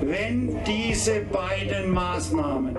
[0.00, 2.76] Wenn diese beiden Maßnahmen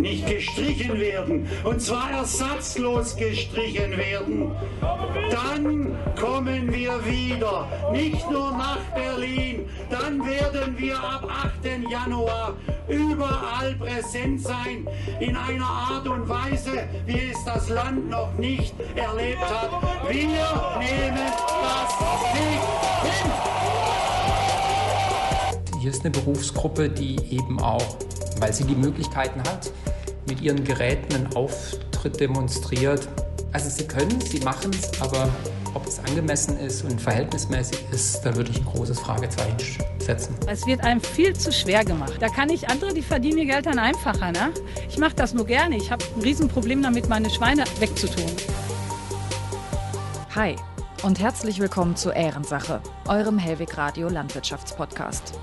[0.00, 4.52] nicht gestrichen werden, und zwar ersatzlos gestrichen werden,
[5.30, 11.90] dann kommen wir wieder, nicht nur nach Berlin, dann werden wir ab 8.
[11.90, 12.54] Januar
[12.88, 14.86] überall präsent sein,
[15.20, 19.70] in einer Art und Weise, wie es das Land noch nicht erlebt hat.
[20.08, 22.00] Wir nehmen das
[22.34, 23.65] nicht hin.
[25.80, 27.96] Hier ist eine Berufsgruppe, die eben auch,
[28.38, 29.70] weil sie die Möglichkeiten hat,
[30.26, 33.06] mit ihren Geräten einen Auftritt demonstriert.
[33.52, 35.28] Also sie können, sie machen es, aber
[35.74, 39.56] ob es angemessen ist und verhältnismäßig ist, da würde ich ein großes Fragezeichen
[39.98, 40.34] setzen.
[40.46, 42.14] Es wird einem viel zu schwer gemacht.
[42.20, 44.32] Da kann ich andere, die verdienen ihr Geld dann einfacher.
[44.32, 44.52] Ne?
[44.88, 45.76] Ich mache das nur gerne.
[45.76, 48.24] Ich habe ein Riesenproblem damit, meine Schweine wegzutun.
[50.34, 50.56] Hi
[51.02, 55.34] und herzlich willkommen zu Ehrensache, eurem Hellweg Radio Landwirtschaftspodcast.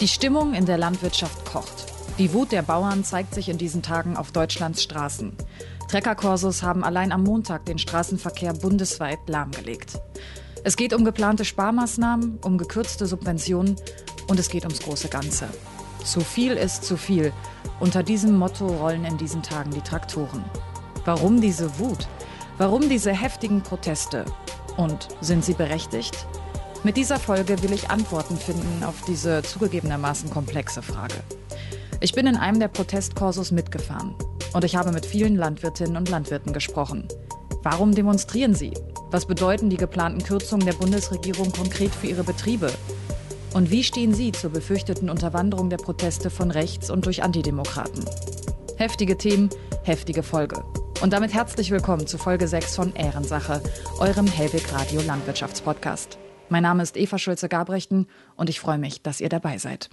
[0.00, 1.84] Die Stimmung in der Landwirtschaft kocht.
[2.16, 5.36] Die Wut der Bauern zeigt sich in diesen Tagen auf Deutschlands Straßen.
[5.90, 10.00] Treckerkorsos haben allein am Montag den Straßenverkehr bundesweit lahmgelegt.
[10.64, 13.76] Es geht um geplante Sparmaßnahmen, um gekürzte Subventionen
[14.26, 15.48] und es geht ums große Ganze.
[16.02, 17.30] Zu viel ist zu viel.
[17.78, 20.42] Unter diesem Motto rollen in diesen Tagen die Traktoren.
[21.04, 22.08] Warum diese Wut?
[22.56, 24.24] Warum diese heftigen Proteste?
[24.78, 26.26] Und sind sie berechtigt?
[26.82, 31.16] Mit dieser Folge will ich Antworten finden auf diese zugegebenermaßen komplexe Frage.
[32.00, 34.14] Ich bin in einem der Protestkursus mitgefahren
[34.54, 37.06] und ich habe mit vielen Landwirtinnen und Landwirten gesprochen.
[37.62, 38.72] Warum demonstrieren sie?
[39.10, 42.72] Was bedeuten die geplanten Kürzungen der Bundesregierung konkret für ihre Betriebe?
[43.52, 48.06] Und wie stehen Sie zur befürchteten Unterwanderung der Proteste von rechts und durch Antidemokraten?
[48.76, 49.50] Heftige Themen,
[49.82, 50.62] heftige Folge.
[51.02, 53.60] Und damit herzlich willkommen zu Folge 6 von Ehrensache,
[53.98, 56.16] eurem Hellweg Radio Landwirtschaftspodcast.
[56.52, 59.88] Mein Name ist Eva Schulze-Gabrechten und ich freue mich, dass ihr dabei seid.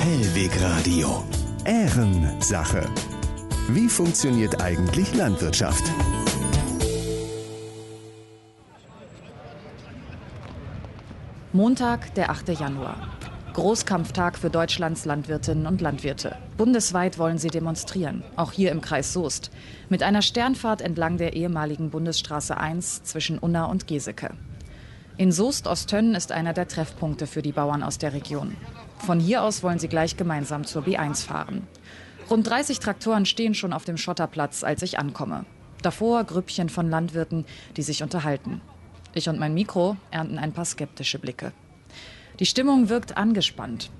[0.00, 1.22] Hellweg Radio.
[1.64, 2.88] Ehrensache.
[3.68, 5.84] Wie funktioniert eigentlich Landwirtschaft?
[11.52, 12.48] Montag, der 8.
[12.48, 13.15] Januar.
[13.56, 16.36] Großkampftag für Deutschlands Landwirtinnen und Landwirte.
[16.58, 19.50] Bundesweit wollen sie demonstrieren, auch hier im Kreis Soest,
[19.88, 24.34] mit einer Sternfahrt entlang der ehemaligen Bundesstraße 1 zwischen Unna und Geseke.
[25.16, 28.58] In Soest-Osttönn ist einer der Treffpunkte für die Bauern aus der Region.
[28.98, 31.66] Von hier aus wollen sie gleich gemeinsam zur B1 fahren.
[32.28, 35.46] Rund 30 Traktoren stehen schon auf dem Schotterplatz, als ich ankomme.
[35.80, 37.46] Davor Grüppchen von Landwirten,
[37.78, 38.60] die sich unterhalten.
[39.14, 41.54] Ich und mein Mikro ernten ein paar skeptische Blicke.
[42.38, 43.90] Die Stimmung wirkt angespannt.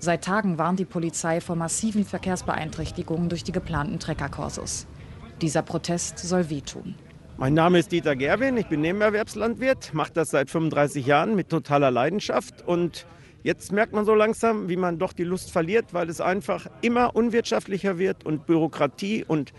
[0.00, 4.86] Seit Tagen warnt die Polizei vor massiven Verkehrsbeeinträchtigungen durch die geplanten Treckerkursus.
[5.40, 6.94] Dieser Protest soll wehtun.
[7.38, 11.90] Mein Name ist Dieter Gerwin, ich bin Nebenerwerbslandwirt, mache das seit 35 Jahren mit totaler
[11.90, 13.06] Leidenschaft und
[13.42, 17.16] jetzt merkt man so langsam, wie man doch die Lust verliert, weil es einfach immer
[17.16, 19.54] unwirtschaftlicher wird und Bürokratie und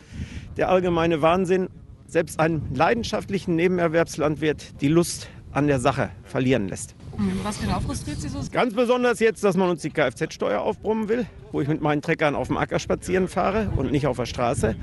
[0.57, 1.69] der allgemeine Wahnsinn
[2.05, 6.96] selbst einen leidenschaftlichen Nebenerwerbslandwirt die Lust an der Sache verlieren lässt.
[7.43, 8.39] Was genau frustriert Sie so?
[8.51, 12.35] Ganz besonders jetzt, dass man uns die Kfz-Steuer aufbrummen will, wo ich mit meinen Treckern
[12.35, 14.75] auf dem Acker spazieren fahre und nicht auf der Straße.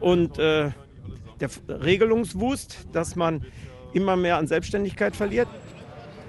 [0.00, 0.70] Und äh,
[1.40, 3.44] der Regelungswust, dass man
[3.92, 5.48] immer mehr an Selbstständigkeit verliert.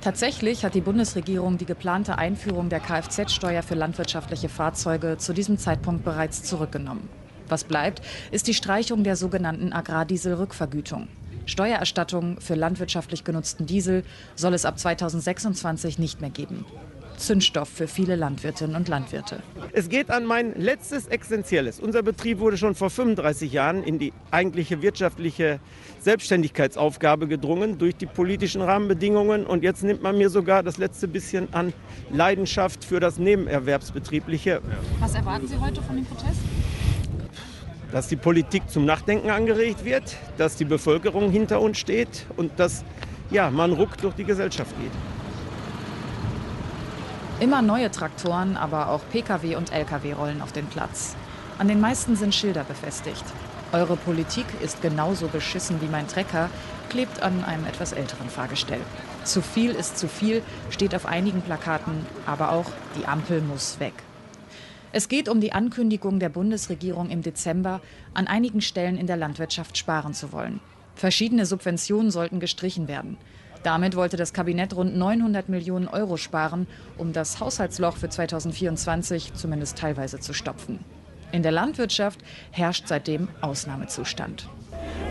[0.02, 6.04] Tatsächlich hat die Bundesregierung die geplante Einführung der Kfz-Steuer für landwirtschaftliche Fahrzeuge zu diesem Zeitpunkt
[6.04, 7.10] bereits zurückgenommen.
[7.50, 8.02] Was bleibt,
[8.32, 11.08] ist die Streichung der sogenannten Agrardieselrückvergütung.
[11.48, 14.04] Steuererstattung für landwirtschaftlich genutzten Diesel
[14.36, 16.66] soll es ab 2026 nicht mehr geben.
[17.18, 19.42] Zündstoff für viele Landwirtinnen und Landwirte.
[19.74, 21.80] Es geht an mein letztes Essentielles.
[21.80, 25.60] Unser Betrieb wurde schon vor 35 Jahren in die eigentliche wirtschaftliche
[26.00, 29.46] Selbstständigkeitsaufgabe gedrungen durch die politischen Rahmenbedingungen.
[29.46, 31.74] Und jetzt nimmt man mir sogar das letzte bisschen an
[32.12, 34.62] Leidenschaft für das Nebenerwerbsbetriebliche.
[35.00, 36.40] Was erwarten Sie heute von dem Protest?
[37.92, 42.84] Dass die Politik zum Nachdenken angeregt wird, dass die Bevölkerung hinter uns steht und dass
[43.30, 44.92] ja, man ruck durch die Gesellschaft geht.
[47.40, 51.16] Immer neue Traktoren, aber auch Pkw und Lkw rollen auf den Platz.
[51.60, 53.24] An den meisten sind Schilder befestigt.
[53.72, 56.50] Eure Politik ist genauso beschissen wie mein Trecker,
[56.90, 58.80] klebt an einem etwas älteren Fahrgestell.
[59.24, 63.94] Zu viel ist zu viel, steht auf einigen Plakaten, aber auch die Ampel muss weg.
[64.98, 67.82] Es geht um die Ankündigung der Bundesregierung im Dezember,
[68.16, 70.60] an einigen Stellen in der Landwirtschaft sparen zu wollen.
[70.96, 73.18] Verschiedene Subventionen sollten gestrichen werden.
[73.62, 76.66] Damit wollte das Kabinett rund 900 Millionen Euro sparen,
[76.98, 80.80] um das Haushaltsloch für 2024 zumindest teilweise zu stopfen.
[81.32, 84.50] In der Landwirtschaft herrscht seitdem Ausnahmezustand.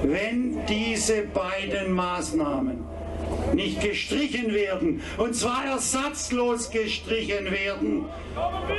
[0.03, 2.79] Wenn diese beiden Maßnahmen
[3.55, 8.05] nicht gestrichen werden, und zwar ersatzlos gestrichen werden,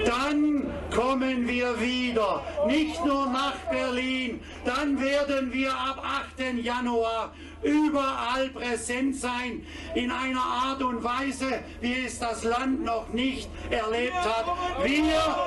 [0.06, 6.04] dann kommen wir wieder, nicht nur nach Berlin, dann werden wir ab
[6.38, 6.64] 8.
[6.64, 7.34] Januar
[7.64, 9.66] überall präsent sein,
[9.96, 14.46] in einer Art und Weise, wie es das Land noch nicht erlebt hat.
[14.84, 15.02] Wir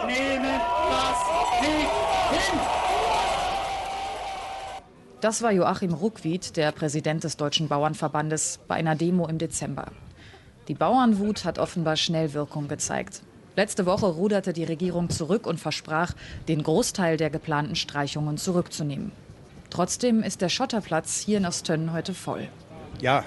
[0.07, 0.61] nehmen
[0.91, 3.10] das nicht hin.
[5.21, 9.89] Das war Joachim Ruckwied, der Präsident des Deutschen Bauernverbandes, bei einer Demo im Dezember.
[10.67, 13.21] Die Bauernwut hat offenbar schnell Wirkung gezeigt.
[13.55, 16.15] Letzte Woche ruderte die Regierung zurück und versprach,
[16.49, 19.13] den Großteil der geplanten Streichungen zurückzunehmen.
[19.69, 22.49] Trotzdem ist der Schotterplatz hier in Osttönnen heute voll.
[23.01, 23.25] Ja,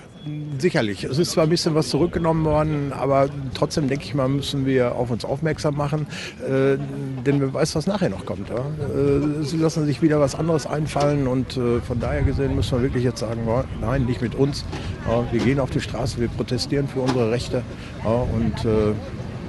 [0.59, 1.03] sicherlich.
[1.03, 4.95] Es ist zwar ein bisschen was zurückgenommen worden, aber trotzdem denke ich mal, müssen wir
[4.95, 6.07] auf uns aufmerksam machen,
[6.41, 6.77] äh,
[7.25, 8.49] denn wer weiß, was nachher noch kommt.
[8.49, 8.57] Ja?
[8.57, 12.83] Äh, sie lassen sich wieder was anderes einfallen und äh, von daher gesehen müssen wir
[12.83, 14.63] wirklich jetzt sagen, ja, nein, nicht mit uns.
[15.07, 17.63] Ja, wir gehen auf die Straße, wir protestieren für unsere Rechte
[18.03, 18.93] und äh,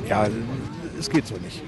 [0.08, 0.26] ja,
[0.99, 1.62] es geht so nicht.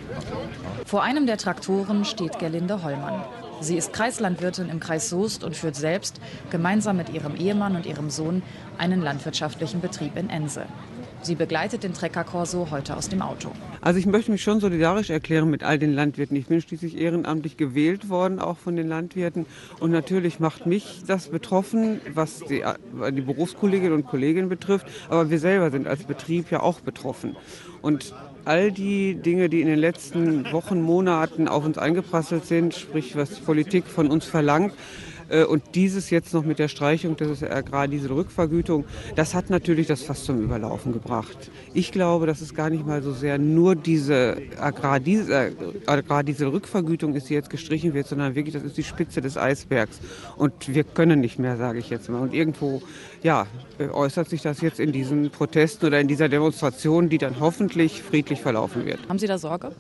[0.85, 3.23] Vor einem der Traktoren steht Gerlinde Hollmann.
[3.61, 6.21] Sie ist Kreislandwirtin im Kreis Soest und führt selbst
[6.51, 8.43] gemeinsam mit ihrem Ehemann und ihrem Sohn
[8.79, 10.67] einen landwirtschaftlichen Betrieb in Ense.
[11.23, 13.51] Sie begleitet den Treckerkorso heute aus dem Auto.
[13.81, 16.37] Also ich möchte mich schon solidarisch erklären mit all den Landwirten.
[16.37, 19.47] Ich bin schließlich ehrenamtlich gewählt worden, auch von den Landwirten.
[19.81, 22.63] Und natürlich macht mich das betroffen, was die,
[23.13, 24.87] die Berufskolleginnen und Kollegen betrifft.
[25.09, 27.37] Aber wir selber sind als Betrieb ja auch betroffen.
[27.83, 28.15] Und
[28.47, 33.31] all die Dinge, die in den letzten Wochen, Monaten auf uns eingeprasselt sind, sprich was
[33.31, 34.73] die Politik von uns verlangt,
[35.49, 38.85] und dieses jetzt noch mit der Streichung des Agrardieselrückvergütung,
[39.15, 41.51] das hat natürlich das fast zum Überlaufen gebracht.
[41.75, 45.53] Ich glaube, dass es gar nicht mal so sehr nur diese Agrardiesel, äh,
[45.87, 50.01] Agrardieselrückvergütung ist, die jetzt gestrichen wird, sondern wirklich, das ist die Spitze des Eisbergs.
[50.37, 52.21] Und wir können nicht mehr, sage ich jetzt mal.
[52.21, 52.83] Und irgendwo,
[53.23, 53.47] ja,
[53.79, 58.03] äh, äußert sich das jetzt in diesen Protesten oder in dieser Demonstration, die dann hoffentlich
[58.03, 59.01] friedlich verlaufen wird.
[59.09, 59.73] Haben Sie da Sorge?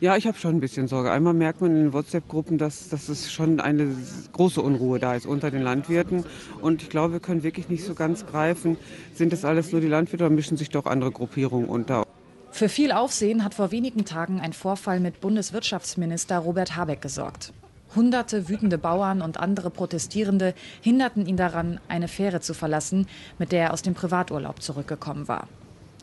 [0.00, 1.10] Ja, ich habe schon ein bisschen Sorge.
[1.10, 3.94] Einmal merkt man in den WhatsApp-Gruppen, dass, dass es schon eine
[4.32, 6.24] große Unruhe da ist unter den Landwirten.
[6.60, 8.76] Und ich glaube, wir können wirklich nicht so ganz greifen,
[9.14, 12.06] sind das alles nur die Landwirte oder mischen sich doch andere Gruppierungen unter.
[12.50, 17.52] Für viel Aufsehen hat vor wenigen Tagen ein Vorfall mit Bundeswirtschaftsminister Robert Habeck gesorgt.
[17.94, 23.06] Hunderte wütende Bauern und andere Protestierende hinderten ihn daran, eine Fähre zu verlassen,
[23.38, 25.48] mit der er aus dem Privaturlaub zurückgekommen war.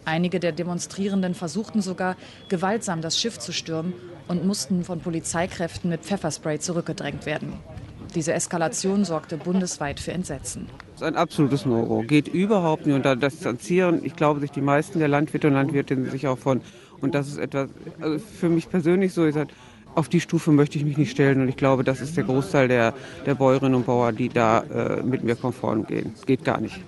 [0.07, 2.15] Einige der Demonstrierenden versuchten sogar,
[2.47, 3.93] gewaltsam das Schiff zu stürmen
[4.29, 7.51] und mussten von Polizeikräften mit Pfefferspray zurückgedrängt werden.
[8.15, 10.69] Diese Eskalation sorgte bundesweit für Entsetzen.
[10.93, 12.03] Das ist ein absolutes No-Go.
[12.03, 12.95] Geht überhaupt nicht.
[12.95, 16.61] Und da distanzieren, ich glaube, sich die meisten der Landwirte und Landwirtinnen sich auch von.
[17.01, 17.67] Und das ist etwas,
[17.99, 19.49] also für mich persönlich so, ich sage,
[19.93, 21.41] auf die Stufe möchte ich mich nicht stellen.
[21.41, 22.93] Und ich glaube, das ist der Großteil der,
[23.25, 26.13] der Bäuerinnen und Bauern, die da äh, mit mir konform gehen.
[26.25, 26.79] Geht gar nicht.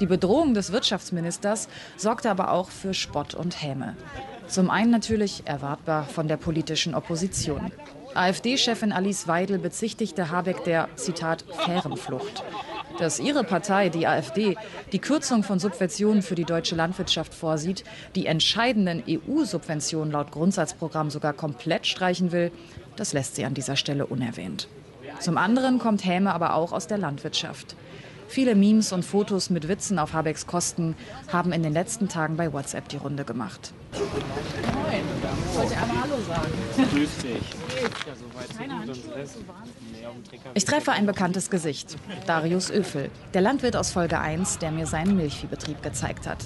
[0.00, 3.96] Die Bedrohung des Wirtschaftsministers sorgte aber auch für Spott und Häme.
[4.46, 7.72] Zum einen natürlich erwartbar von der politischen Opposition.
[8.14, 12.42] AfD-Chefin Alice Weidel bezichtigte Habeck der, Zitat, fairen Flucht.
[12.98, 14.56] Dass ihre Partei, die AfD,
[14.92, 17.84] die Kürzung von Subventionen für die deutsche Landwirtschaft vorsieht,
[18.14, 22.50] die entscheidenden EU-Subventionen laut Grundsatzprogramm sogar komplett streichen will,
[22.96, 24.68] das lässt sie an dieser Stelle unerwähnt.
[25.20, 27.76] Zum anderen kommt Häme aber auch aus der Landwirtschaft.
[28.28, 30.94] Viele Memes und Fotos mit Witzen auf Habecks Kosten
[31.32, 33.72] haben in den letzten Tagen bei WhatsApp die Runde gemacht.
[33.92, 34.04] Moin,
[35.50, 36.52] ich wollte einmal Hallo sagen.
[36.92, 37.42] Grüß dich.
[40.54, 45.16] Ich treffe ein bekanntes Gesicht, Darius Öfel, der Landwirt aus Folge 1, der mir seinen
[45.16, 46.44] Milchviehbetrieb gezeigt hat.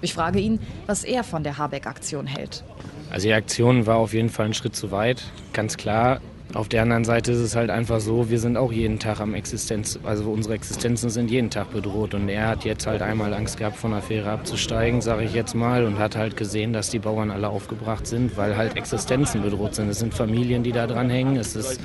[0.00, 2.64] Ich frage ihn, was er von der Habeck-Aktion hält.
[3.10, 6.20] Also die Aktion war auf jeden Fall ein Schritt zu weit, ganz klar.
[6.52, 9.34] Auf der anderen Seite ist es halt einfach so, wir sind auch jeden Tag am
[9.34, 13.58] Existenz, also unsere Existenzen sind jeden Tag bedroht und er hat jetzt halt einmal Angst
[13.58, 16.98] gehabt, von der Fähre abzusteigen, sage ich jetzt mal, und hat halt gesehen, dass die
[16.98, 19.88] Bauern alle aufgebracht sind, weil halt Existenzen bedroht sind.
[19.90, 21.80] Es sind Familien, die da dran hängen, es ist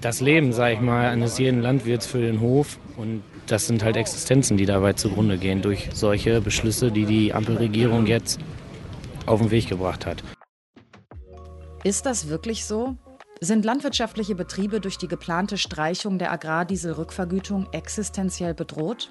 [0.00, 3.98] das Leben, sage ich mal, eines jeden Landwirts für den Hof und das sind halt
[3.98, 8.40] Existenzen, die dabei zugrunde gehen durch solche Beschlüsse, die die Ampelregierung jetzt
[9.26, 10.22] auf den Weg gebracht hat.
[11.84, 12.96] Ist das wirklich so?
[13.42, 19.10] Sind landwirtschaftliche Betriebe durch die geplante Streichung der Agrardieselrückvergütung existenziell bedroht?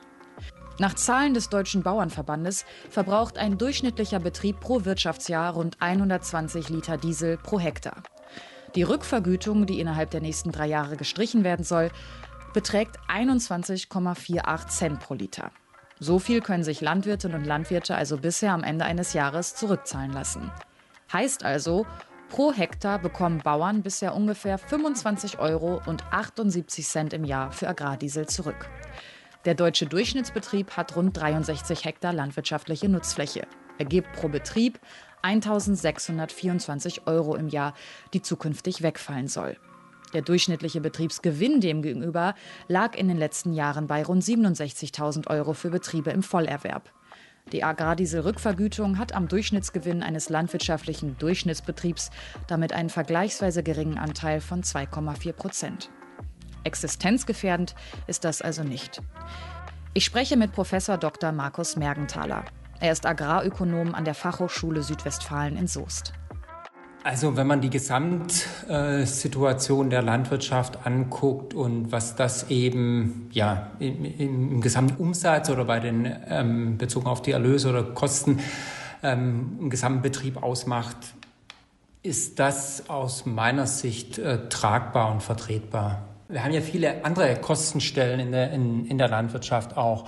[0.77, 7.37] Nach Zahlen des Deutschen Bauernverbandes verbraucht ein durchschnittlicher Betrieb pro Wirtschaftsjahr rund 120 Liter Diesel
[7.37, 8.03] pro Hektar.
[8.75, 11.89] Die Rückvergütung, die innerhalb der nächsten drei Jahre gestrichen werden soll,
[12.53, 15.51] beträgt 21,48 Cent pro Liter.
[15.99, 20.51] So viel können sich Landwirtinnen und Landwirte also bisher am Ende eines Jahres zurückzahlen lassen.
[21.11, 21.87] Heißt also,
[22.29, 28.27] Pro Hektar bekommen Bauern bisher ungefähr 25 Euro und 78 Cent im Jahr für Agrardiesel
[28.27, 28.69] zurück.
[29.45, 33.47] Der deutsche Durchschnittsbetrieb hat rund 63 Hektar landwirtschaftliche Nutzfläche.
[33.79, 34.79] Er gibt pro Betrieb
[35.23, 37.73] 1624 Euro im Jahr,
[38.13, 39.57] die zukünftig wegfallen soll.
[40.13, 42.35] Der durchschnittliche Betriebsgewinn demgegenüber
[42.67, 46.91] lag in den letzten Jahren bei rund 67.000 Euro für Betriebe im Vollerwerb.
[47.51, 52.11] Die Agrardieselrückvergütung hat am Durchschnittsgewinn eines landwirtschaftlichen Durchschnittsbetriebs
[52.47, 55.89] damit einen vergleichsweise geringen Anteil von 2,4 Prozent.
[56.63, 57.73] Existenzgefährdend
[58.07, 59.01] ist das also nicht.
[59.93, 61.31] Ich spreche mit Professor Dr.
[61.31, 62.45] Markus Mergenthaler.
[62.79, 66.13] Er ist Agrarökonom an der Fachhochschule Südwestfalen in Soest.
[67.03, 74.59] Also wenn man die Gesamtsituation der Landwirtschaft anguckt und was das eben ja im, im
[74.59, 78.41] Gesamtumsatz oder bei den ähm, bezogen auf die Erlöse oder Kosten
[79.01, 80.97] ähm, im Gesamtbetrieb ausmacht,
[82.03, 86.01] ist das aus meiner Sicht äh, tragbar und vertretbar.
[86.27, 90.03] Wir haben ja viele andere Kostenstellen in der, in, in der Landwirtschaft auch.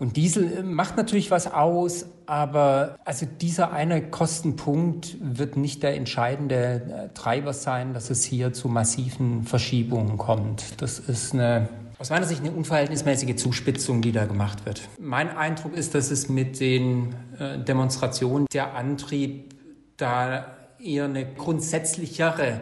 [0.00, 7.08] Und Diesel macht natürlich was aus, aber also dieser eine Kostenpunkt wird nicht der entscheidende
[7.10, 10.80] äh, Treiber sein, dass es hier zu massiven Verschiebungen kommt.
[10.82, 11.68] Das ist eine
[11.98, 14.82] aus meiner Sicht eine unverhältnismäßige Zuspitzung, die da gemacht wird.
[15.00, 19.54] Mein Eindruck ist, dass es mit den äh, Demonstrationen der Antrieb
[19.96, 20.46] da
[20.78, 22.60] eher eine grundsätzlichere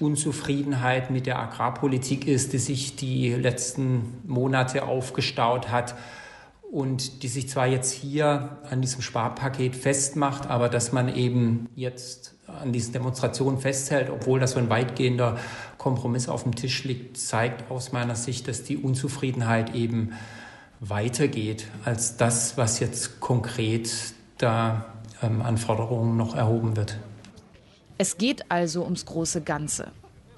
[0.00, 5.96] Unzufriedenheit mit der Agrarpolitik ist, die sich die letzten Monate aufgestaut hat
[6.70, 12.34] und die sich zwar jetzt hier an diesem Sparpaket festmacht, aber dass man eben jetzt
[12.46, 15.38] an diesen Demonstrationen festhält, obwohl das so ein weitgehender
[15.78, 20.12] Kompromiss auf dem Tisch liegt, zeigt aus meiner Sicht, dass die Unzufriedenheit eben
[20.80, 23.90] weitergeht als das, was jetzt konkret
[24.38, 24.86] da
[25.22, 26.98] ähm, an Forderungen noch erhoben wird.
[27.98, 29.90] Es geht also ums große Ganze.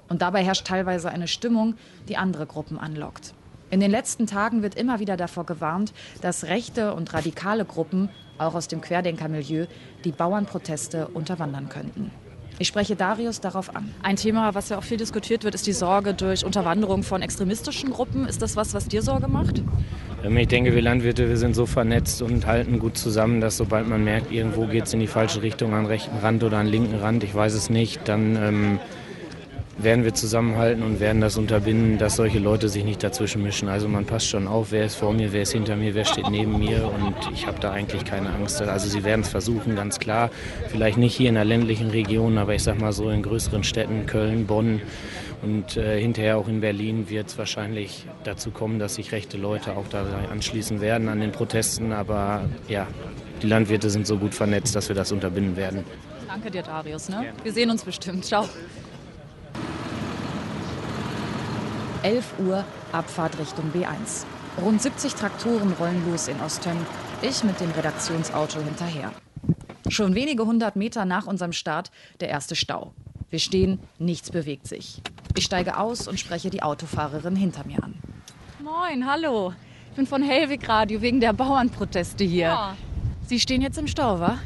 [0.07, 1.75] Und dabei herrscht teilweise eine Stimmung,
[2.07, 3.33] die andere Gruppen anlockt.
[3.71, 8.09] In den letzten Tagen wird immer wieder davor gewarnt, dass rechte und radikale Gruppen,
[8.39, 9.67] auch aus dem Querdenkermilieu,
[10.05, 12.11] die Bauernproteste unterwandern könnten.
[12.57, 13.93] Ich spreche Darius darauf an.
[14.01, 17.91] Ein Thema, was ja auch viel diskutiert wird, ist die Sorge durch Unterwanderung von extremistischen
[17.91, 18.27] Gruppen.
[18.27, 19.61] Ist das was, was dir Sorge macht?
[20.25, 23.87] Ähm, ich denke, wir Landwirte, wir sind so vernetzt und halten gut zusammen, dass sobald
[23.87, 26.95] man merkt, irgendwo geht es in die falsche Richtung, an rechten Rand oder an linken
[26.95, 28.79] Rand, ich weiß es nicht, dann ähm,
[29.81, 33.69] werden wir zusammenhalten und werden das unterbinden, dass solche Leute sich nicht dazwischen mischen.
[33.69, 36.29] Also man passt schon auf, wer ist vor mir, wer ist hinter mir, wer steht
[36.29, 38.61] neben mir und ich habe da eigentlich keine Angst.
[38.61, 40.29] Also sie werden es versuchen, ganz klar.
[40.67, 44.05] Vielleicht nicht hier in der ländlichen Region, aber ich sag mal so in größeren Städten,
[44.05, 44.81] Köln, Bonn
[45.41, 49.77] und äh, hinterher auch in Berlin wird es wahrscheinlich dazu kommen, dass sich rechte Leute
[49.77, 51.93] auch da anschließen werden an den Protesten.
[51.93, 52.87] Aber ja,
[53.41, 55.85] die Landwirte sind so gut vernetzt, dass wir das unterbinden werden.
[56.27, 57.09] Danke dir, Darius.
[57.09, 57.33] Ne?
[57.43, 58.25] Wir sehen uns bestimmt.
[58.25, 58.47] Ciao.
[62.03, 64.25] 11 Uhr Abfahrt Richtung B1.
[64.61, 66.77] Rund 70 Traktoren rollen los in Osttöm.
[67.21, 69.11] Ich mit dem Redaktionsauto hinterher.
[69.89, 72.93] Schon wenige hundert Meter nach unserem Start der erste Stau.
[73.29, 75.01] Wir stehen, nichts bewegt sich.
[75.35, 77.95] Ich steige aus und spreche die Autofahrerin hinter mir an.
[78.63, 79.53] Moin, hallo.
[79.91, 82.47] Ich bin von Hellwig Radio wegen der Bauernproteste hier.
[82.47, 82.77] Ja.
[83.27, 84.39] Sie stehen jetzt im Stau, wa?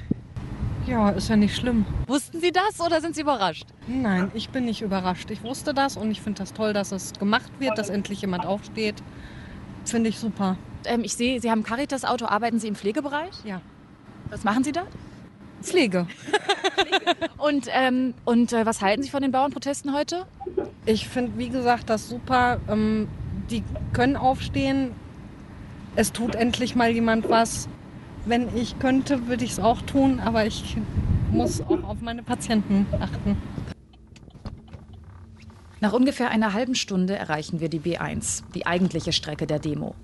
[0.88, 1.86] Ja, ist ja nicht schlimm.
[2.08, 3.68] Wussten Sie das oder sind Sie überrascht?
[3.88, 5.32] Nein, ich bin nicht überrascht.
[5.32, 8.46] Ich wusste das und ich finde das toll, dass es gemacht wird, dass endlich jemand
[8.46, 8.96] aufsteht.
[9.86, 10.58] Finde ich super.
[10.86, 12.26] Ähm, ich sehe, Sie haben Caritas-Auto.
[12.26, 13.34] Arbeiten Sie im Pflegebereich?
[13.46, 13.62] Ja.
[14.30, 14.84] Was machen Sie da?
[15.62, 16.08] Pflege.
[17.38, 20.26] und ähm, und äh, was halten Sie von den Bauernprotesten heute?
[20.86, 22.60] Ich finde, wie gesagt, das super.
[22.68, 23.08] Ähm,
[23.50, 23.64] die
[23.94, 24.92] können aufstehen.
[25.96, 27.70] Es tut endlich mal jemand was.
[28.26, 30.78] Wenn ich könnte, würde ich es auch tun, aber ich
[31.32, 33.38] muss auch auf meine Patienten achten.
[35.82, 39.96] Nach ungefähr einer halben Stunde erreichen wir die B1, die eigentliche Strecke der Demo.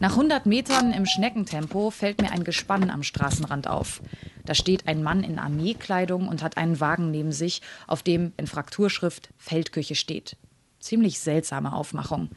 [0.00, 4.02] Nach 100 Metern im Schneckentempo fällt mir ein Gespann am Straßenrand auf.
[4.44, 8.48] Da steht ein Mann in Armeekleidung und hat einen Wagen neben sich, auf dem in
[8.48, 10.36] Frakturschrift Feldküche steht.
[10.80, 12.30] Ziemlich seltsame Aufmachung.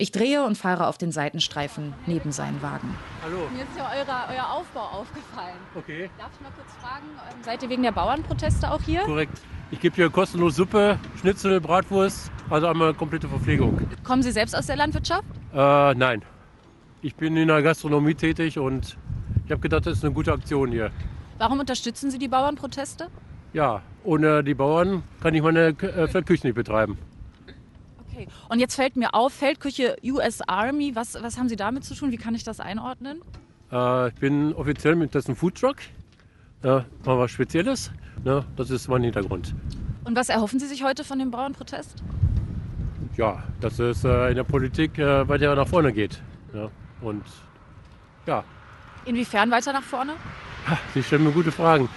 [0.00, 2.94] Ich drehe und fahre auf den Seitenstreifen neben seinen Wagen.
[3.20, 3.38] Hallo.
[3.52, 5.56] Mir ist ja eure, euer Aufbau aufgefallen.
[5.74, 6.08] Okay.
[6.16, 9.00] Darf ich mal kurz fragen, ähm, seid ihr wegen der Bauernproteste auch hier?
[9.00, 9.40] Korrekt.
[9.72, 13.76] Ich gebe hier kostenlos Suppe, Schnitzel, Bratwurst, also einmal komplette Verpflegung.
[14.04, 15.26] Kommen Sie selbst aus der Landwirtschaft?
[15.52, 16.22] Äh, nein.
[17.02, 18.96] Ich bin in der Gastronomie tätig und
[19.46, 20.92] ich habe gedacht, das ist eine gute Aktion hier.
[21.38, 23.08] Warum unterstützen Sie die Bauernproteste?
[23.52, 26.98] Ja, ohne die Bauern kann ich meine äh, Feldküche nicht betreiben.
[28.18, 28.28] Okay.
[28.48, 32.10] Und jetzt fällt mir auf, Feldküche US Army, was, was haben Sie damit zu tun?
[32.10, 33.22] Wie kann ich das einordnen?
[33.70, 35.76] Äh, ich bin offiziell mit dessen Foodtruck.
[36.64, 37.92] Ja, mal was Spezielles.
[38.24, 39.54] Ja, das ist mein Hintergrund.
[40.04, 42.02] Und was erhoffen Sie sich heute von dem Bauernprotest?
[43.16, 46.20] Ja, dass es äh, in der Politik äh, weiter nach vorne geht.
[46.52, 46.70] Ja.
[47.00, 47.22] Und
[48.26, 48.44] ja,
[49.04, 50.14] Inwiefern weiter nach vorne?
[50.92, 51.88] Sie stellen mir gute Fragen.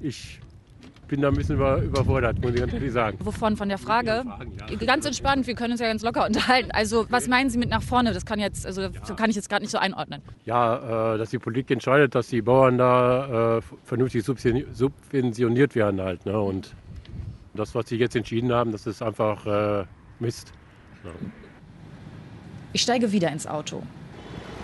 [0.00, 0.40] Ich
[1.10, 3.18] bin da ein bisschen über, überfordert, muss ich ganz ehrlich sagen.
[3.20, 3.56] Wovon?
[3.56, 4.24] Von der Frage?
[4.86, 6.70] Ganz entspannt, wir können uns ja ganz locker unterhalten.
[6.70, 8.12] Also, was meinen Sie mit nach vorne?
[8.14, 10.22] Das kann, jetzt, also, das kann ich jetzt gerade nicht so einordnen.
[10.44, 16.00] Ja, äh, dass die Politik entscheidet, dass die Bauern da äh, vernünftig subventioni- subventioniert werden
[16.00, 16.24] halt.
[16.24, 16.40] Ne?
[16.40, 16.74] Und
[17.54, 19.84] das, was sie jetzt entschieden haben, das ist einfach äh,
[20.20, 20.52] Mist.
[21.04, 21.10] Ja.
[22.72, 23.82] Ich steige wieder ins Auto.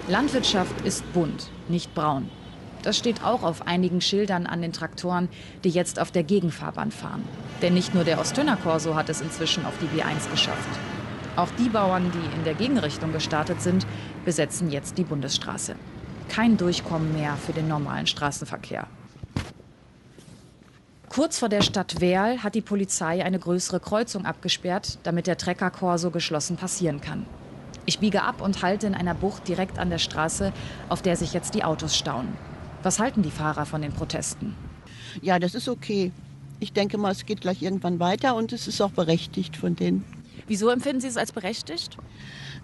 [0.08, 2.30] Landwirtschaft ist bunt, nicht braun.
[2.86, 5.28] Das steht auch auf einigen Schildern an den Traktoren,
[5.64, 7.24] die jetzt auf der Gegenfahrbahn fahren.
[7.60, 10.68] Denn nicht nur der Osttöner Corso hat es inzwischen auf die B1 geschafft.
[11.34, 13.84] Auch die Bauern, die in der Gegenrichtung gestartet sind,
[14.24, 15.74] besetzen jetzt die Bundesstraße.
[16.28, 18.86] Kein Durchkommen mehr für den normalen Straßenverkehr.
[21.08, 25.72] Kurz vor der Stadt Werl hat die Polizei eine größere Kreuzung abgesperrt, damit der Trecker
[25.72, 27.26] Corso geschlossen passieren kann.
[27.84, 30.52] Ich biege ab und halte in einer Bucht direkt an der Straße,
[30.88, 32.28] auf der sich jetzt die Autos stauen.
[32.86, 34.54] Was halten die Fahrer von den Protesten?
[35.20, 36.12] Ja, das ist okay.
[36.60, 40.04] Ich denke mal, es geht gleich irgendwann weiter und es ist auch berechtigt von denen.
[40.46, 41.98] Wieso empfinden Sie es als berechtigt?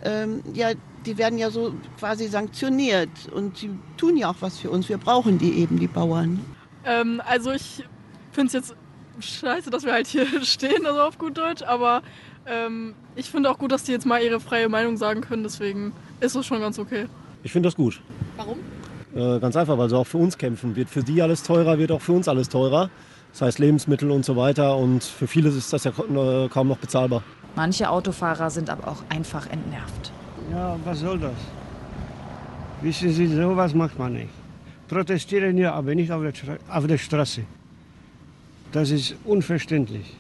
[0.05, 0.75] Ähm, ja,
[1.07, 4.89] die werden ja so quasi sanktioniert und sie tun ja auch was für uns.
[4.89, 6.39] Wir brauchen die eben, die Bauern.
[6.85, 7.83] Ähm, also ich
[8.31, 8.77] finde es jetzt
[9.19, 12.01] scheiße, dass wir halt hier stehen, also auf gut Deutsch, aber
[12.47, 15.93] ähm, ich finde auch gut, dass die jetzt mal ihre freie Meinung sagen können, deswegen
[16.21, 17.09] ist es schon ganz okay.
[17.43, 18.01] Ich finde das gut.
[18.37, 18.61] Warum?
[19.15, 20.75] Äh, ganz einfach, weil sie auch für uns kämpfen.
[20.77, 22.91] Wird für die alles teurer, wird auch für uns alles teurer.
[23.33, 24.77] Das heißt Lebensmittel und so weiter.
[24.77, 27.23] Und für viele ist das ja äh, kaum noch bezahlbar.
[27.55, 30.13] Manche Autofahrer sind aber auch einfach entnervt.
[30.51, 31.33] Ja, was soll das?
[32.81, 34.31] Wissen Sie, sowas macht man nicht.
[34.89, 37.43] Protestieren ja, aber nicht auf der, auf der Straße.
[38.73, 40.17] Das ist unverständlich.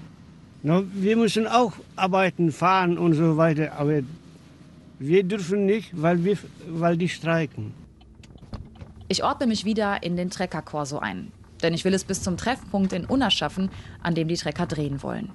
[0.62, 4.00] Na, wir müssen auch arbeiten, fahren und so weiter, aber
[4.98, 7.74] wir dürfen nicht, weil, wir, weil die streiken.
[9.12, 11.32] Ich ordne mich wieder in den Trecker-Korso ein.
[11.62, 13.70] Denn ich will es bis zum Treffpunkt in Unna schaffen,
[14.02, 15.30] an dem die Trecker drehen wollen.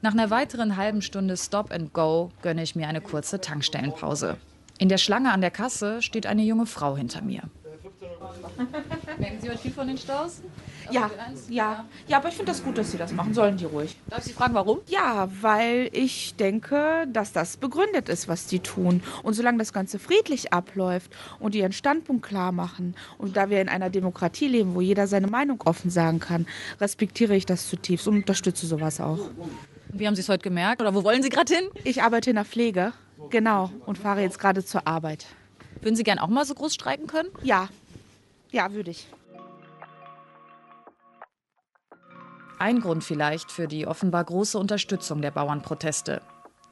[0.00, 4.38] Nach einer weiteren halben Stunde Stop and Go gönne ich mir eine kurze Tankstellenpause.
[4.78, 7.42] In der Schlange an der Kasse steht eine junge Frau hinter mir.
[9.18, 10.40] Merken Sie heute viel von den Staus?
[10.90, 11.10] Ja,
[11.48, 13.32] ja, ja, aber ich finde das gut, dass Sie das machen.
[13.32, 13.96] Sollen die ruhig.
[14.08, 14.80] Darf ich Sie fragen, warum?
[14.86, 19.02] Ja, weil ich denke, dass das begründet ist, was die tun.
[19.22, 23.60] Und solange das Ganze friedlich abläuft und die ihren Standpunkt klar machen und da wir
[23.60, 26.46] in einer Demokratie leben, wo jeder seine Meinung offen sagen kann,
[26.80, 29.30] respektiere ich das zutiefst und unterstütze sowas auch.
[29.88, 30.82] Wie haben Sie es heute gemerkt?
[30.82, 31.64] Oder wo wollen Sie gerade hin?
[31.84, 32.92] Ich arbeite in der Pflege,
[33.30, 35.26] genau, und fahre jetzt gerade zur Arbeit.
[35.80, 37.28] Würden Sie gern auch mal so groß streiken können?
[37.42, 37.68] Ja,
[38.54, 39.08] ja, würde ich.
[42.58, 46.22] Ein Grund vielleicht für die offenbar große Unterstützung der Bauernproteste.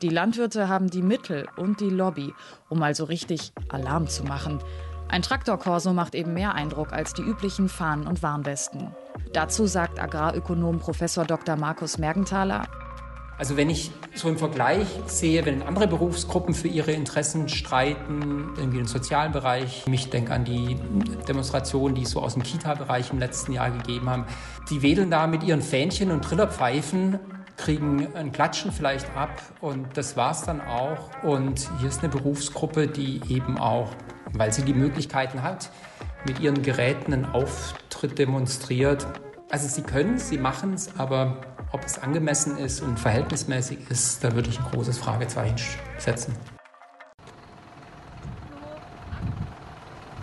[0.00, 2.32] Die Landwirte haben die Mittel und die Lobby,
[2.68, 4.60] um mal so richtig Alarm zu machen.
[5.08, 8.94] Ein Traktorkorso macht eben mehr Eindruck als die üblichen Fahnen und Warnwesten.
[9.32, 10.98] Dazu sagt Agrarökonom Prof.
[11.26, 11.56] Dr.
[11.56, 12.66] Markus Mergenthaler,
[13.42, 18.78] Also wenn ich so im Vergleich sehe, wenn andere Berufsgruppen für ihre Interessen streiten, irgendwie
[18.78, 20.76] im sozialen Bereich, ich denke an die
[21.26, 24.26] Demonstrationen, die es so aus dem Kita-Bereich im letzten Jahr gegeben haben,
[24.70, 27.18] die wedeln da mit ihren Fähnchen und Trillerpfeifen,
[27.56, 31.10] kriegen ein Klatschen vielleicht ab und das war's dann auch.
[31.24, 33.88] Und hier ist eine Berufsgruppe, die eben auch,
[34.34, 35.72] weil sie die Möglichkeiten hat,
[36.28, 39.04] mit ihren Geräten einen Auftritt demonstriert.
[39.50, 41.40] Also sie können sie machen es, aber
[41.72, 45.56] ob es angemessen ist und verhältnismäßig ist, da würde ich ein großes Fragezeichen
[45.98, 46.36] setzen.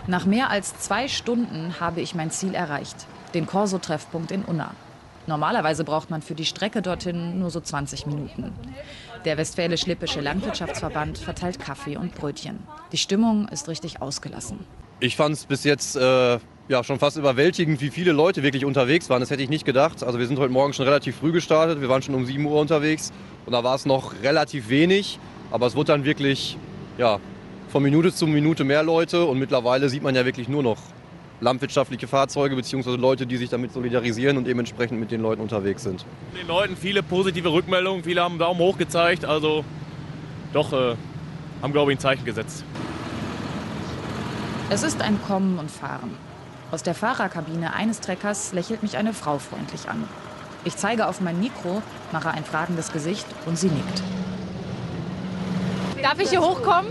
[0.06, 4.72] Nach mehr als zwei Stunden habe ich mein Ziel erreicht, den Corso-Treffpunkt in Unna.
[5.26, 8.52] Normalerweise braucht man für die Strecke dorthin nur so 20 Minuten.
[9.24, 12.60] Der Westfälisch-Lippische Landwirtschaftsverband verteilt Kaffee und Brötchen.
[12.90, 14.60] Die Stimmung ist richtig ausgelassen.
[14.98, 16.38] Ich fand es bis jetzt äh,
[16.70, 19.18] ja, schon fast überwältigend, wie viele Leute wirklich unterwegs waren.
[19.18, 20.04] Das hätte ich nicht gedacht.
[20.04, 21.80] Also wir sind heute Morgen schon relativ früh gestartet.
[21.80, 23.12] Wir waren schon um 7 Uhr unterwegs
[23.44, 25.18] und da war es noch relativ wenig.
[25.50, 26.56] Aber es wurde dann wirklich
[26.96, 27.18] ja,
[27.70, 30.78] von Minute zu Minute mehr Leute und mittlerweile sieht man ja wirklich nur noch
[31.40, 32.94] landwirtschaftliche Fahrzeuge bzw.
[32.94, 36.06] Leute, die sich damit solidarisieren und dementsprechend mit den Leuten unterwegs sind.
[36.40, 39.24] Den Leuten viele positive Rückmeldungen, viele haben einen Daumen hoch gezeigt.
[39.24, 39.64] Also
[40.52, 40.94] doch, äh,
[41.62, 42.64] haben glaube ich ein Zeichen gesetzt.
[44.68, 46.29] Es ist ein Kommen und Fahren.
[46.70, 50.08] Aus der Fahrerkabine eines Treckers lächelt mich eine Frau freundlich an.
[50.64, 54.02] Ich zeige auf mein Mikro, mache ein fragendes Gesicht und sie nickt.
[56.02, 56.90] Darf ich hier hochkommen?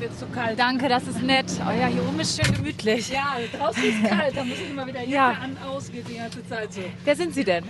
[0.00, 0.58] wird zu kalt.
[0.58, 1.46] Danke, das ist nett.
[1.66, 3.08] Oh ja, hier oben ist schön gemütlich.
[3.10, 5.30] Ja, draußen ist kalt, da muss ich immer wieder Jacke Ja.
[5.30, 6.82] an, aus, geht die ganze Zeit so.
[7.04, 7.64] Wer sind Sie denn?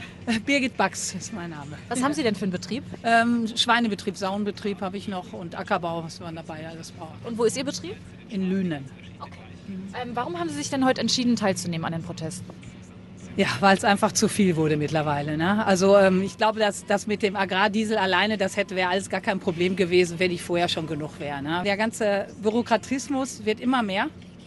[0.44, 1.76] Birgit Bax ist mein Name.
[1.88, 2.84] Was haben Sie denn für einen Betrieb?
[3.04, 7.14] Ähm, Schweinebetrieb, Saunbetrieb habe ich noch und Ackerbau, was waren dabei, alles Bauer.
[7.24, 7.96] Und wo ist Ihr Betrieb?
[8.28, 8.84] In Lünen.
[10.00, 12.50] Ähm, warum haben Sie sich denn heute entschieden, teilzunehmen an den Protesten?
[13.36, 15.36] Ja, weil es einfach zu viel wurde mittlerweile.
[15.36, 15.64] Ne?
[15.66, 19.20] Also ähm, ich glaube, dass das mit dem Agrardiesel alleine, das hätte wäre alles gar
[19.20, 21.42] kein Problem gewesen, wenn ich vorher schon genug wäre.
[21.42, 21.62] Ne?
[21.66, 24.06] Der ganze Bürokratismus wird immer mehr.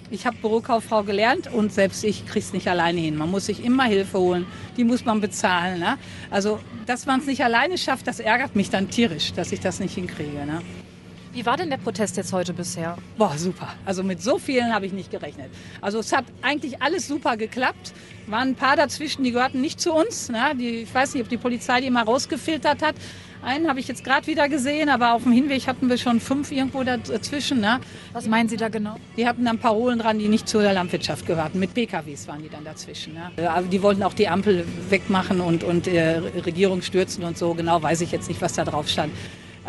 [0.09, 3.15] Ich habe Bürokauffrau gelernt und selbst ich kriege es nicht alleine hin.
[3.15, 5.79] Man muss sich immer Hilfe holen, die muss man bezahlen.
[5.79, 5.99] Ne?
[6.31, 9.79] Also, dass man es nicht alleine schafft, das ärgert mich dann tierisch, dass ich das
[9.79, 10.47] nicht hinkriege.
[10.47, 10.63] Ne?
[11.31, 12.97] Wie war denn der Protest jetzt heute bisher?
[13.17, 13.67] Boah, super.
[13.85, 15.51] Also mit so vielen habe ich nicht gerechnet.
[15.79, 17.93] Also es hat eigentlich alles super geklappt.
[18.25, 20.29] Waren ein paar dazwischen, die gehörten nicht zu uns.
[20.29, 20.53] Ne?
[20.59, 22.95] Die, ich weiß nicht, ob die Polizei die mal rausgefiltert hat.
[23.43, 26.51] Einen habe ich jetzt gerade wieder gesehen, aber auf dem Hinweg hatten wir schon fünf
[26.51, 27.61] irgendwo dazwischen.
[27.61, 27.79] Ne?
[28.11, 28.95] Was meinen Sie da genau?
[29.15, 31.59] Die hatten dann Parolen dran, die nicht zu der Landwirtschaft gehörten.
[31.59, 33.13] Mit PKWs waren die dann dazwischen.
[33.13, 33.49] Ne?
[33.49, 37.53] Aber die wollten auch die Ampel wegmachen und, und äh, Regierung stürzen und so.
[37.53, 39.13] Genau weiß ich jetzt nicht, was da drauf stand.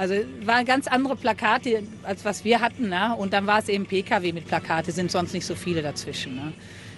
[0.01, 0.15] Also
[0.47, 2.89] waren ganz andere Plakate, als was wir hatten.
[2.89, 3.15] Ne?
[3.19, 6.37] Und dann war es eben PKW mit Plakate, sind sonst nicht so viele dazwischen.
[6.37, 6.55] Ne?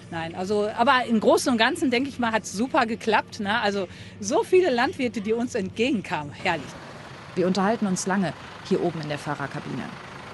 [0.09, 3.41] Nein, also, aber im Großen und Ganzen, denke ich mal, hat es super geklappt.
[3.41, 3.59] Ne?
[3.59, 3.89] Also
[4.21, 6.63] so viele Landwirte, die uns entgegenkamen, herrlich.
[7.35, 8.31] Wir unterhalten uns lange
[8.69, 9.83] hier oben in der Fahrerkabine.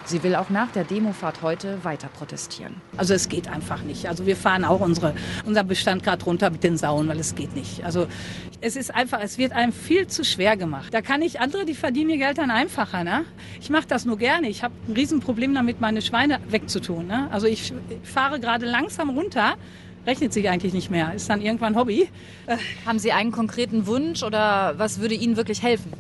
[0.09, 2.81] Sie will auch nach der Demofahrt heute weiter protestieren.
[2.97, 4.07] Also es geht einfach nicht.
[4.07, 5.13] Also wir fahren auch unsere,
[5.45, 7.83] unser Bestand gerade runter mit den Sauen, weil es geht nicht.
[7.85, 8.07] Also
[8.59, 10.91] es ist einfach, es wird einem viel zu schwer gemacht.
[10.95, 13.03] Da kann ich andere, die verdienen ihr Geld dann einfacher.
[13.03, 13.23] Ne?
[13.61, 14.49] Ich mache das nur gerne.
[14.49, 17.05] Ich habe ein Riesenproblem damit, meine Schweine wegzutun.
[17.05, 17.27] Ne?
[17.31, 19.57] Also ich fahre gerade langsam runter.
[20.07, 21.13] Rechnet sich eigentlich nicht mehr.
[21.13, 22.09] Ist dann irgendwann Hobby.
[22.47, 25.93] Äh, Haben Sie einen konkreten Wunsch oder was würde Ihnen wirklich helfen?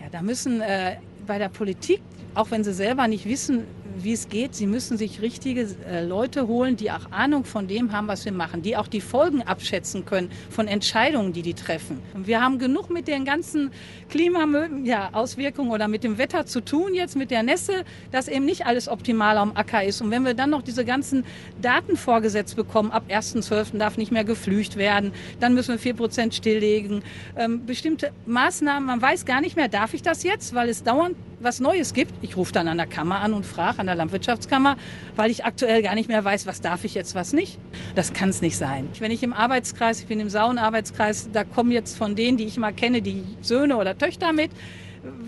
[0.00, 2.00] Ja, da müssen äh, bei der Politik,
[2.34, 3.64] auch wenn sie selber nicht wissen,
[3.96, 7.92] wie es geht, sie müssen sich richtige äh, Leute holen, die auch Ahnung von dem
[7.92, 12.00] haben, was wir machen, die auch die Folgen abschätzen können von Entscheidungen, die die treffen.
[12.14, 13.70] Wir haben genug mit den ganzen
[14.08, 18.66] Klimaauswirkungen ja, oder mit dem Wetter zu tun jetzt, mit der Nässe, dass eben nicht
[18.66, 20.00] alles optimal am Acker ist.
[20.00, 21.24] Und wenn wir dann noch diese ganzen
[21.60, 23.78] Daten vorgesetzt bekommen, ab 1.12.
[23.78, 27.02] darf nicht mehr geflücht werden, dann müssen wir 4% stilllegen,
[27.36, 31.16] ähm, bestimmte Maßnahmen, man weiß gar nicht mehr, darf ich das jetzt, weil es dauernd
[31.42, 32.12] was Neues gibt.
[32.22, 34.76] Ich rufe dann an der Kammer an und frage, an der Landwirtschaftskammer,
[35.16, 37.58] weil ich aktuell gar nicht mehr weiß, was darf ich jetzt, was nicht.
[37.94, 38.88] Das kann es nicht sein.
[38.98, 42.56] Wenn ich im Arbeitskreis, ich bin im Sauenarbeitskreis, da kommen jetzt von denen, die ich
[42.56, 44.50] mal kenne, die Söhne oder Töchter mit,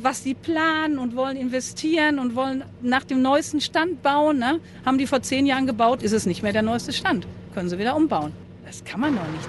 [0.03, 4.39] was die planen und wollen investieren und wollen nach dem neuesten Stand bauen.
[4.39, 4.61] Ne?
[4.85, 7.27] Haben die vor zehn Jahren gebaut, ist es nicht mehr der neueste Stand.
[7.55, 8.33] Können sie wieder umbauen.
[8.65, 9.49] Das kann man doch nicht.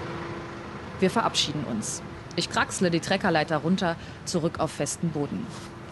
[1.00, 2.02] Wir verabschieden uns.
[2.36, 5.46] Ich kraxle die Treckerleiter runter, zurück auf festen Boden.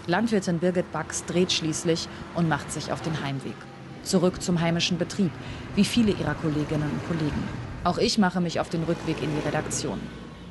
[0.06, 3.56] Landwirtin Birgit Bax dreht schließlich und macht sich auf den Heimweg.
[4.04, 5.32] Zurück zum heimischen Betrieb,
[5.76, 7.44] wie viele ihrer Kolleginnen und Kollegen.
[7.86, 10.00] Auch ich mache mich auf den Rückweg in die Redaktion.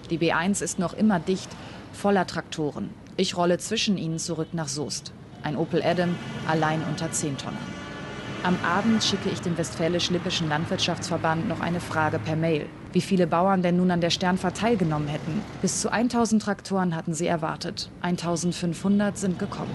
[0.09, 1.51] Die B1 ist noch immer dicht,
[1.93, 2.91] voller Traktoren.
[3.19, 5.13] Ich rolle zwischen ihnen zurück nach Soest.
[5.43, 6.15] Ein Opel Adam,
[6.49, 7.82] allein unter 10 Tonnen.
[8.45, 12.67] Am Abend schicke ich dem Westfälisch-Lippischen Landwirtschaftsverband noch eine Frage per Mail.
[12.93, 15.41] Wie viele Bauern denn nun an der Sternfahrt teilgenommen hätten?
[15.61, 17.89] Bis zu 1000 Traktoren hatten sie erwartet.
[18.01, 19.71] 1500 sind gekommen.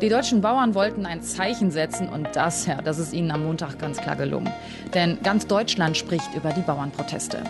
[0.00, 3.78] Die deutschen Bauern wollten ein Zeichen setzen und das, ja, das ist ihnen am Montag
[3.78, 4.50] ganz klar gelungen.
[4.94, 7.42] Denn ganz Deutschland spricht über die Bauernproteste.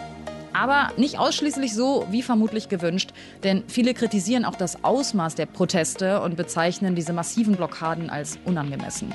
[0.54, 3.10] Aber nicht ausschließlich so, wie vermutlich gewünscht,
[3.42, 9.12] denn viele kritisieren auch das Ausmaß der Proteste und bezeichnen diese massiven Blockaden als unangemessen.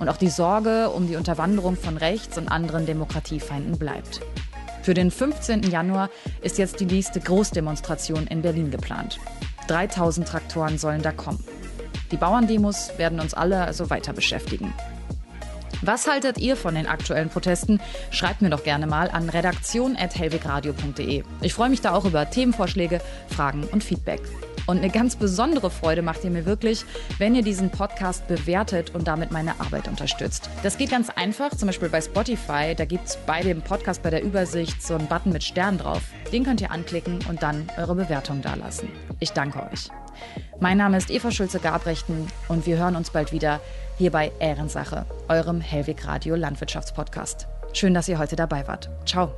[0.00, 4.20] Und auch die Sorge um die Unterwanderung von rechts und anderen Demokratiefeinden bleibt.
[4.82, 5.62] Für den 15.
[5.62, 6.10] Januar
[6.42, 9.20] ist jetzt die nächste Großdemonstration in Berlin geplant.
[9.68, 11.42] 3000 Traktoren sollen da kommen.
[12.10, 14.74] Die Bauerndemos werden uns alle also weiter beschäftigen.
[15.82, 17.80] Was haltet ihr von den aktuellen Protesten?
[18.10, 21.22] Schreibt mir doch gerne mal an redaktion.helwegradio.de.
[21.40, 24.20] Ich freue mich da auch über Themenvorschläge, Fragen und Feedback.
[24.66, 26.84] Und eine ganz besondere Freude macht ihr mir wirklich,
[27.18, 30.48] wenn ihr diesen Podcast bewertet und damit meine Arbeit unterstützt.
[30.62, 32.74] Das geht ganz einfach, zum Beispiel bei Spotify.
[32.74, 36.02] Da gibt es bei dem Podcast bei der Übersicht so einen Button mit Stern drauf.
[36.32, 38.88] Den könnt ihr anklicken und dann eure Bewertung dalassen.
[39.20, 39.90] Ich danke euch.
[40.60, 43.60] Mein Name ist Eva Schulze-Gabrechten und wir hören uns bald wieder
[43.98, 47.46] hier bei Ehrensache, eurem Hellweg Radio Landwirtschaftspodcast.
[47.72, 48.88] Schön, dass ihr heute dabei wart.
[49.06, 49.32] Ciao.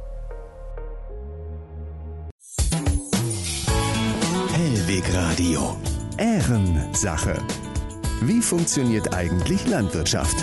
[4.53, 5.77] Hellweg Radio.
[6.19, 7.37] Ehrensache.
[8.23, 10.37] Wie funktioniert eigentlich Landwirtschaft?